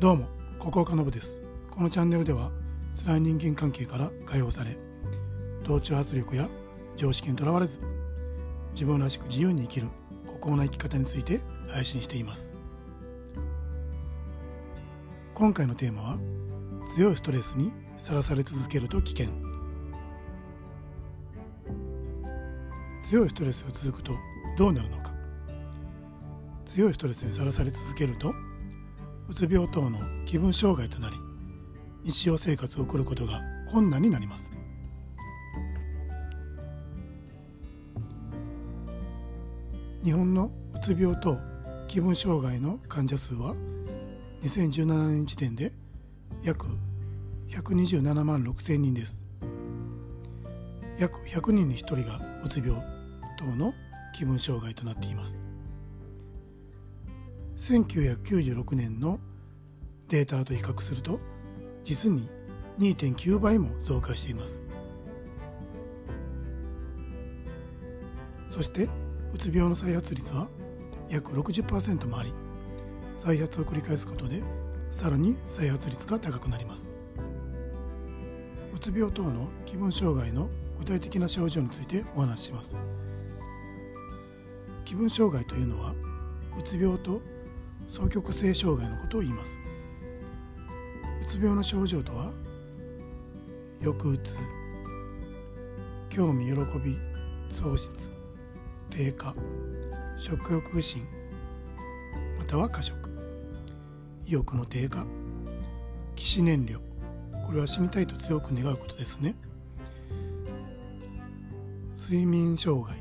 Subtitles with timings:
[0.00, 0.28] どうも、
[0.60, 1.42] ここ岡信です。
[1.72, 2.52] このチャンネルでは、
[3.04, 4.78] 辛い人間関係から解放され、
[5.64, 6.48] 同調圧力や
[6.96, 7.80] 常識にとらわれず、
[8.74, 9.88] 自分らしく自由に生きる
[10.24, 12.52] 孤高な生き方について配信しています。
[15.34, 16.18] 今回のテーマは、
[16.94, 19.26] 強いストレスにさらされ続けると危険。
[23.10, 24.12] 強いストレスが続くと
[24.56, 25.10] どうなるのか。
[26.66, 28.32] 強いストレスにさらされ続けると、
[29.28, 31.16] うつ病等の気分障害となり
[32.02, 34.50] 日常生活を送ることが困難になります。
[40.02, 41.36] 日本のうつ病等
[41.86, 43.54] 気分障害の患者数は
[44.42, 45.72] 2017年時点で
[46.42, 46.66] 約
[47.50, 49.24] 127万6千人です。
[50.98, 52.80] 約100人に1人がうつ病
[53.38, 53.74] 等の
[54.14, 55.47] 気分障害となっています。
[57.68, 59.20] 1996年の
[60.08, 61.20] データと比較すると
[61.84, 62.26] 実に
[62.78, 64.62] 2.9倍も増加しています。
[68.50, 68.88] そして
[69.34, 70.48] うつ病の再発率は
[71.10, 72.32] 約60%もあり
[73.18, 74.42] 再発を繰り返すことで
[74.90, 76.90] さらに再発率が高くなります。
[78.74, 82.76] うつ病等の気分障害の具体的な症状についてお話しします。
[84.86, 85.92] 気分障害というのは
[86.58, 87.20] うつ病と
[87.90, 89.58] 双極性障害のことを言います。
[91.22, 92.32] うつ病の症状とは
[93.80, 94.36] 抑うつ
[96.08, 96.52] 興味喜
[96.84, 96.96] び
[97.52, 98.10] 喪失
[98.90, 99.34] 低下
[100.18, 101.02] 食欲不振
[102.38, 103.08] または過食。
[104.26, 105.06] 意欲の低下
[106.16, 106.80] 起死燃料。
[107.46, 109.34] これは死にたいと強く願うことですね。
[111.98, 112.98] 睡眠障害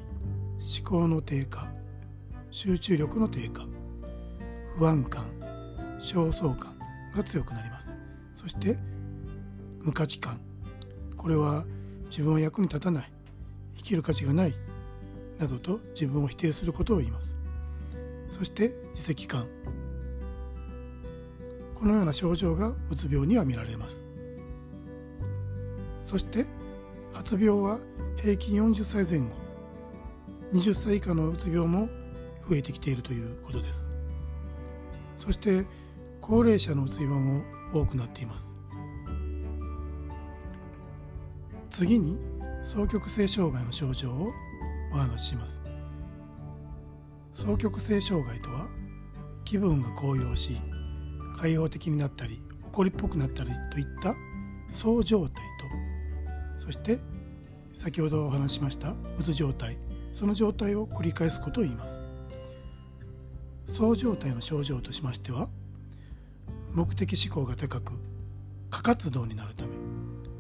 [0.60, 1.68] 思考の低下
[2.50, 3.77] 集中力の低下。
[4.78, 5.26] 不安感
[6.00, 6.78] 焦燥感
[7.16, 7.96] が強くなります。
[8.36, 8.78] そして
[9.82, 10.40] 無価値観。
[11.18, 11.66] これは
[12.12, 13.12] 自分は役に立たない
[13.78, 14.54] 生きる価値がない
[15.40, 17.36] などと自分を否定することを言います。
[18.38, 19.48] そして自責感。
[21.80, 24.04] このような症状がうつ病には見られます。
[26.04, 26.46] そして
[27.14, 27.80] 発病は
[28.18, 29.36] 平均40歳前後
[30.54, 31.90] 20歳以下のうつ病も
[32.48, 33.97] 増えてきているということです。
[35.28, 35.66] そして
[36.22, 37.42] 高齢者のうつ病も
[37.74, 38.56] 多くなっています。
[41.70, 42.18] 次に
[42.70, 44.32] 双極性障害の症状を
[44.94, 45.62] お話しします。
[47.36, 48.68] 双極性障害とは
[49.44, 50.56] 気分が高揚し
[51.38, 54.16] 開放的になったり怒りっぽくなったりといった
[54.72, 55.44] そう状態
[56.58, 57.00] とそして
[57.74, 59.78] 先ほどお話ししましたうつ状態
[60.14, 62.07] その状態を繰り返すことを言います。
[63.68, 65.50] そう状態の症状としましては
[66.74, 67.94] 目的思考が高く
[68.70, 69.72] 過活動になるため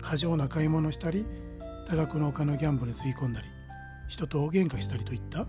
[0.01, 1.25] 過剰な買い物をしたり
[1.87, 3.47] 多額のお金をギャンブルにつぎ込んだり
[4.07, 5.45] 人と大喧嘩したりといった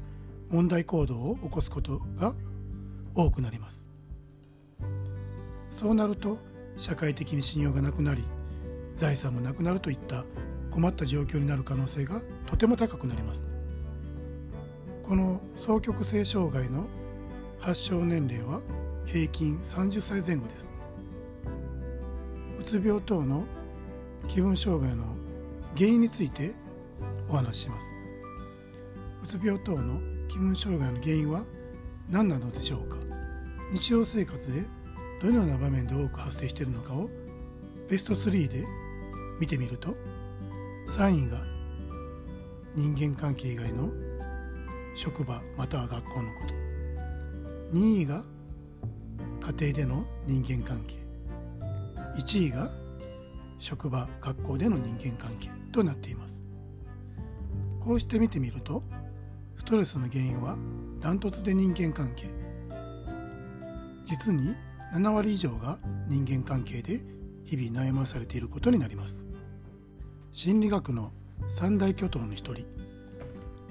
[0.51, 2.35] 問題行動を起こすことが
[3.15, 3.89] 多くなります。
[5.71, 6.39] そうなると
[6.77, 8.25] 社会的に信用がなくなり
[8.97, 10.25] 財産もなくなるといった
[10.71, 13.49] 困った状況になる可能性がとても高くなります。
[15.05, 16.87] この双極性障害の
[17.61, 18.61] 発症年齢は
[19.05, 20.73] 平均30歳前後です。
[22.59, 23.45] うつ病等の
[24.29, 25.05] 気分障害の
[25.77, 26.55] 原因について
[27.29, 27.93] お話しします。
[29.25, 31.43] うつ病等の気分障害の原因は
[32.11, 32.97] 何なのでしょうか？
[33.73, 34.65] 日常生活で
[35.21, 37.11] どのような場面で多く発生しているのかを
[37.89, 38.65] ベスト3で
[39.41, 39.95] 見てみると
[40.89, 41.39] 3位が
[42.75, 43.91] 人間関係以外の
[44.95, 46.68] 職場または学校のこと。
[47.73, 48.25] 2位が
[49.59, 50.97] 家庭での人間関係。
[52.17, 52.71] 1位が
[53.59, 56.43] 職場学校での人間関係となっています。
[57.81, 58.83] こうして見てみると
[59.57, 60.57] ストレスの原因は
[61.01, 62.27] ダントツで人間関係。
[64.05, 64.55] 実に
[64.95, 65.79] 7割以上が
[66.09, 67.03] 人間関係で
[67.45, 69.27] 日々悩まされていることになります。
[70.33, 71.13] 心理学の
[71.51, 72.67] 三大巨頭の一人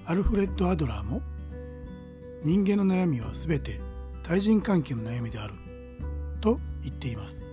[0.06, 1.22] アルフレッド・アドラーも
[2.44, 3.87] 人間の悩みは全て
[4.28, 5.54] 対人関係の悩みである。
[6.42, 7.46] と言っています。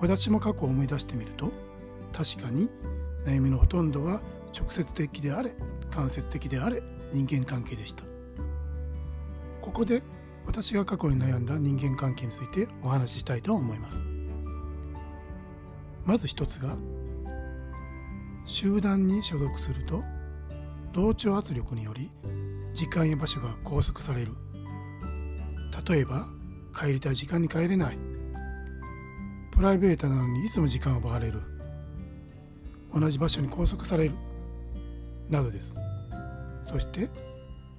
[0.00, 1.52] 私も過去を思い出してみると
[2.12, 2.68] 確かに
[3.24, 4.20] 悩みのほとんどは
[4.52, 5.54] 直接的であれ
[5.90, 8.02] 間接的であれ人間関係でした。
[9.62, 10.02] ここで
[10.44, 14.04] 私が過去に悩んだ人間関係についてお話ししたいと思います。
[16.04, 16.76] まず一つが
[18.44, 20.02] 集団に所属すると
[20.92, 22.10] 同調圧力により
[22.74, 24.32] 時間や場所が拘束される。
[25.88, 26.26] 例えば
[26.78, 27.98] 帰りたい時間に帰れない。
[29.52, 31.40] プライベートなのにいつも時間を奪われる。
[32.92, 34.12] 同じ場所に拘束される。
[35.28, 35.76] などです。
[36.62, 37.10] そして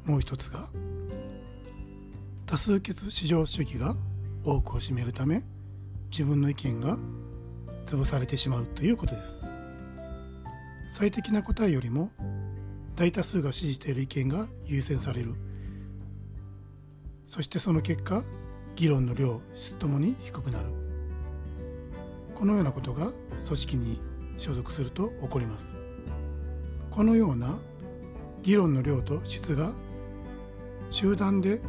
[0.05, 0.67] もう一つが
[2.45, 3.95] 多数決至上主義が
[4.43, 5.43] 多くを占めるため
[6.11, 6.97] 自分の意見が
[7.87, 9.39] 潰されてしまうということです。
[10.89, 12.11] 最適な答えよりも
[12.95, 15.35] 大多数が支持している意見が優先される。
[17.27, 18.23] そしてその結果
[18.75, 20.65] 議論の量質ともに低くなる。
[22.35, 23.11] このようなことが
[23.45, 23.99] 組織に
[24.37, 25.75] 所属すると起こります。
[26.91, 27.57] このような
[28.43, 29.73] 議論の量と質が
[30.91, 31.61] 集団で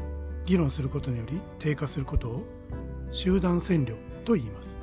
[0.45, 2.43] 議論することにより低下することを
[3.11, 4.79] 集団占領と言います。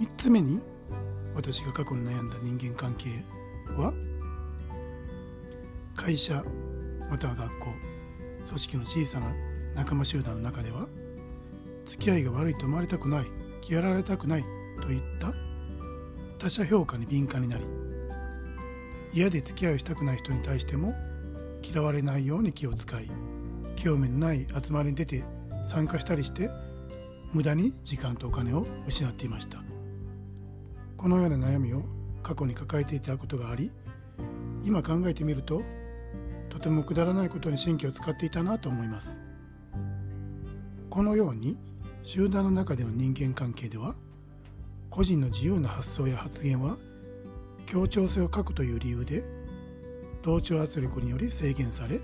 [0.00, 0.60] 3つ目に
[1.34, 3.08] 私が過去に悩んだ人間関係
[3.76, 3.92] は
[5.94, 6.44] 会社
[7.10, 7.99] または学校。
[8.50, 9.32] 組織の小さな
[9.76, 10.88] 仲間集団の中では
[11.86, 13.26] 付き合いが悪いと思われたくない
[13.68, 14.44] 嫌われたくない
[14.82, 15.32] といった。
[16.38, 17.64] 他者評価に敏感になり
[19.12, 20.94] 嫌で付き合いをしたくない人に対しても
[21.62, 23.08] 嫌われないように気を使い
[23.76, 25.22] 興味のない集まりに出て
[25.64, 26.50] 参加したりして
[27.32, 29.58] 無駄に時間とお金を失っていました。
[30.96, 31.84] このような悩みを
[32.22, 33.70] 過去に抱えていたことがあり
[34.64, 35.62] 今考えてみると
[36.60, 39.18] とてもくだらないことに神経を使っていたなと思います。
[40.90, 41.56] このように
[42.02, 43.94] 集団の中での人間関係では
[44.90, 46.76] 個人の自由な発想や発言は
[47.64, 49.24] 協調性を欠くという理由で
[50.22, 51.98] 同調圧力により制限され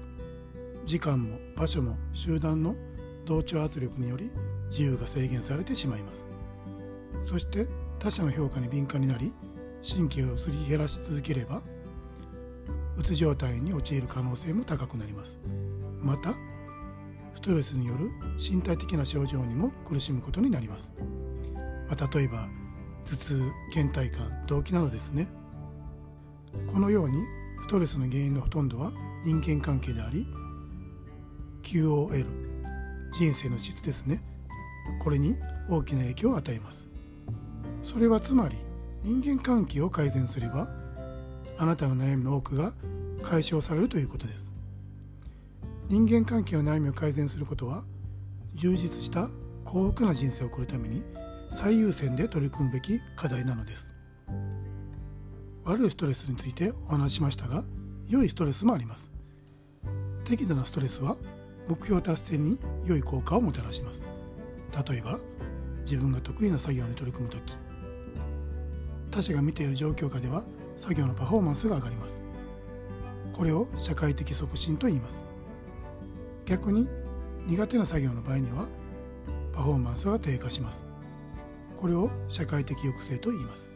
[0.86, 2.76] 時間も場所も集団の
[3.26, 4.30] 同調圧力により
[4.70, 6.26] 自由が制限されてしまいます。
[7.26, 7.66] そして
[7.98, 9.34] 他者の評価に敏感になり
[9.86, 11.60] 神経をすり減らし続ければ
[12.98, 15.38] うつ状態に陥る可能性も高くなります。
[16.00, 16.34] また
[17.34, 20.94] ストレスによる身体的な症状にも苦しむことになります、
[21.88, 22.48] まあ、例えば
[23.04, 25.28] 頭痛倦怠感動悸などですね。
[26.72, 27.22] このように
[27.60, 28.90] ストレスの原因のほとんどは
[29.24, 30.26] 人間関係であり
[31.62, 32.24] QOL
[33.12, 34.22] 人生の質ですね。
[35.02, 35.36] これに
[35.68, 36.88] 大きな影響を与えます。
[37.84, 38.56] それはつまり
[39.02, 40.68] 人間関係を改善すれば
[41.58, 42.72] あなたの悩みの多くが
[43.22, 44.52] 解消されるということです。
[45.88, 47.84] 人間関係の悩みを改善することは
[48.54, 49.28] 充実した
[49.64, 51.02] 幸福な人生を送るために
[51.52, 53.94] 最優先で取り組むべき課題なのです。
[55.64, 57.64] 悪いストレスについてお話ししましたが
[58.08, 59.10] 良いストレスもあります。
[60.24, 61.16] 適度なストレスは
[61.68, 64.06] 目標達成に良い効果をもたらします。
[64.88, 65.18] 例えば
[65.84, 67.56] 自分が得意な作業に取り組む時。
[69.10, 70.42] 他者が見ている状況下では
[70.78, 72.22] 作業のパフォーマンスが上がります。
[73.32, 75.24] これを社会的促進と言います。
[76.46, 76.88] 逆に
[77.46, 78.66] 苦手な作業の場合には
[79.52, 80.86] パフォーマンスが低下します。
[81.80, 83.70] これを社会的抑制と言います。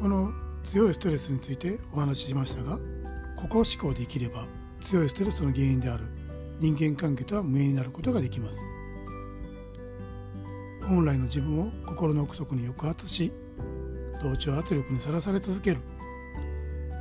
[0.00, 0.32] この
[0.70, 2.78] 強いストレスについてお話ししましたが
[3.36, 4.46] ここ思考で生きれば
[4.82, 6.04] 強いストレスの原因である
[6.58, 8.60] 人間関係とは無縁になることができます。
[10.82, 13.32] 本来の自分を心の奥底に抑圧し
[14.22, 15.80] 同調圧力にさらされ続ける。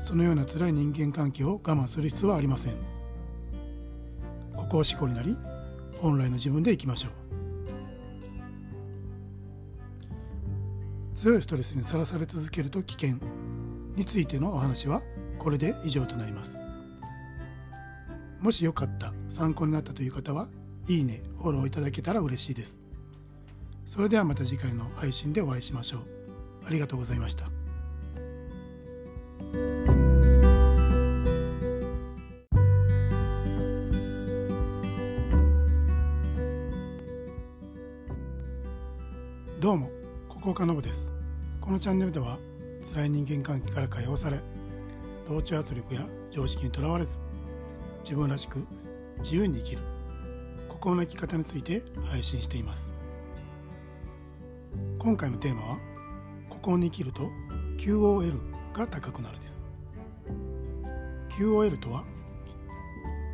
[0.02, 2.74] そのような辛い人間関係を我慢する必要はありません。
[4.56, 5.36] ここを思考になり
[6.00, 7.12] 本来の自分でいきましょう。
[11.16, 13.16] 強いストレスにさらされ続けると危険
[13.96, 15.02] についてのお話は
[15.40, 16.58] これで以上となります。
[18.40, 20.48] もしよかった参考になったという方は
[20.88, 22.80] いいねフォローいただけたら嬉しいです。
[23.88, 26.15] それではまた次回の配信でお会いしましょう。
[26.66, 27.46] ありがとうございました。
[39.60, 39.90] どうも
[40.30, 41.12] ここかのぶです。
[41.60, 42.38] このチャンネルでは
[42.94, 44.40] 辛い人間関係から解放され
[45.28, 47.18] 同調圧力や常識にとらわれず
[48.04, 48.64] 自分らしく
[49.24, 49.82] 自由に生きる
[50.70, 52.94] 孤高な生き方について配信しています。
[55.00, 55.95] 今回のテーマは
[56.66, 57.30] 高に生きると
[57.78, 58.40] QOL
[58.74, 59.68] が高くなるです。
[61.38, 62.04] QOL とは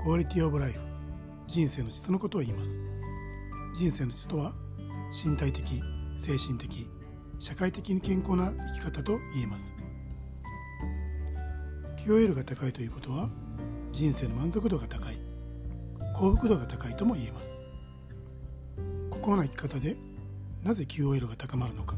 [0.03, 0.81] クオリティオブライフ
[1.47, 2.75] 人生の質のことを言います。
[3.73, 4.51] 人生の質とは
[5.23, 5.81] 身体的
[6.17, 6.85] 精神的
[7.39, 9.73] 社会的に健康な生き方と言えます。
[12.05, 13.29] QOL が高いということは
[13.93, 15.17] 人生の満足度が高い
[16.17, 17.49] 幸福度が高いとも言えます。
[19.09, 19.95] ここな生き方で
[20.65, 21.95] なぜ QOL が高まるのか。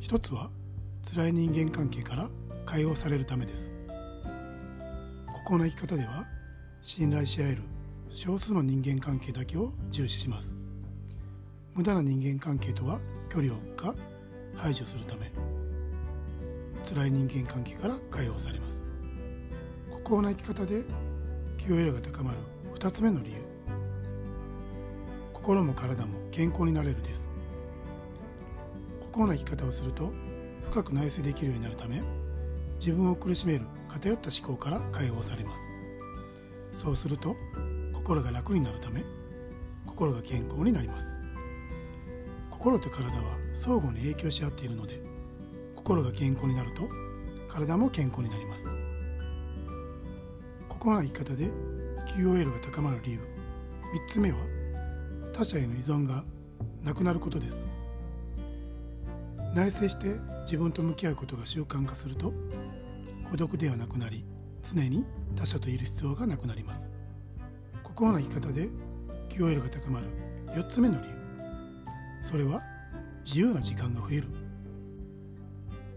[0.00, 0.50] 一つは
[1.14, 2.28] 辛い人間関係から
[2.64, 3.72] 解放されるためです。
[5.26, 6.24] ここな生き方では
[6.80, 7.62] 信頼し合える
[8.08, 10.56] 少数の人間関係だけを重視します。
[11.74, 13.94] 無駄な人間関係とは距離を置くか
[14.56, 15.30] 排除するため。
[16.88, 18.86] 辛い人間関係から解放されます。
[19.90, 20.82] 孤高な生き方で
[21.58, 22.38] QL が高まる
[22.74, 23.36] 2つ目の理由。
[25.34, 27.29] 心も体も健康になれるです。
[29.12, 30.12] 孤高な生き方をすると
[30.70, 32.00] 深く内省できるようになるため
[32.78, 35.70] 自分を苦しめる偏った思考から解放されます。
[36.72, 37.34] そうすると
[37.92, 39.02] 心が楽になるため
[39.84, 41.18] 心が健康になります。
[42.50, 45.02] 心と体は相互に影響し合っているので
[45.74, 46.88] 心が健康になると
[47.48, 48.68] 体も健康になります。
[50.68, 51.50] ここな生き方で
[52.16, 53.18] QOL が高まる理由
[54.08, 54.38] 3つ目は
[55.34, 56.22] 他者への依存が
[56.84, 57.66] なくなることです。
[59.54, 62.32] 内省して自分と向き合うことが習慣化すると
[63.30, 64.24] 孤独ではなくなり
[64.62, 65.04] 常に
[65.34, 66.90] 他者といる必要がなくなります。
[67.82, 68.68] ここな生き方で
[69.28, 70.06] QOL が高まる
[70.54, 71.14] 4つ目の理由。
[72.22, 72.60] それは
[73.24, 74.28] 自由な時間が増える。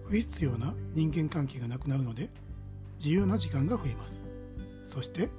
[0.05, 2.29] 不必要な人間関係がなくなるので
[2.98, 4.19] 自由な時間が増えます。
[4.83, 5.29] そして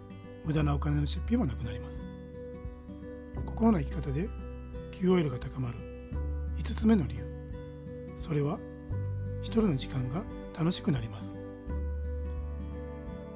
[0.44, 2.04] 無駄なお金の出費もなくなります。
[3.44, 4.28] ここな生き方で
[4.92, 5.78] QOL が高まる
[6.58, 7.23] 5つ目の理由。
[8.24, 8.58] それは
[9.42, 10.24] 一人の時間が
[10.58, 11.36] 楽しくなります。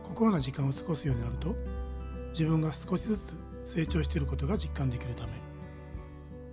[0.02, 1.54] 心な時間を過ごすようになると
[2.30, 3.34] 自分が少しずつ
[3.66, 5.32] 成長していることが実感できるため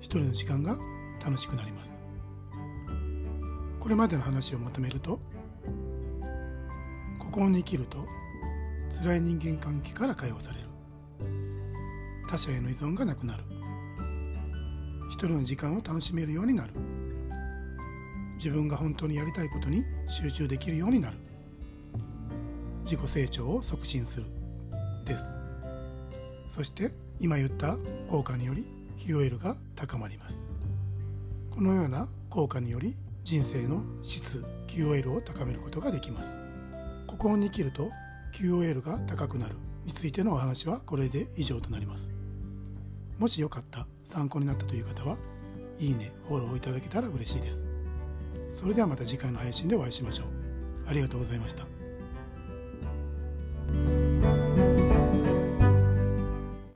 [0.01, 0.77] 一人の時間が
[1.24, 1.98] 楽しくなります。
[3.80, 5.18] これまでの話をまとめると
[7.20, 8.06] 心に生きると
[9.01, 10.68] 辛い人間関係から解放される。
[12.27, 13.46] 他者への依存がなくなる。
[15.10, 16.74] 一人の時間を楽しめるようになる。
[18.38, 21.18] 自分が本当にやりたいことに集中できるようになる。
[22.84, 24.25] 自己成長を促進する
[25.06, 25.38] です。
[26.56, 27.77] そして今言った
[28.10, 28.65] 効果により
[29.00, 30.48] QOL が高まります。
[31.51, 36.38] このような効果により人生の質 QOL を高めることができます。
[37.08, 37.89] ここに生きると
[38.34, 39.56] QOL が高くなる。
[39.86, 42.12] についてのお話はこれで以上となります。
[43.20, 45.18] もしよかった参考になったという方は
[45.80, 47.75] いいねフォローいただけたら嬉しいです。
[48.55, 50.27] それではまた次回の配信でお会いしましょう。
[50.88, 51.75] ありがとうございました。